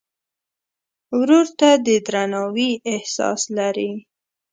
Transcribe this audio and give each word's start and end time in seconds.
ورور 1.19 1.47
ته 1.59 1.69
د 1.85 1.87
درناوي 2.05 2.71
احساس 2.93 3.41
لرې. 3.57 3.91